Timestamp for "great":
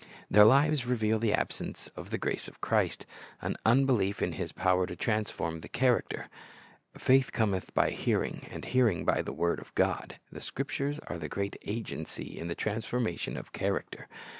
11.29-11.55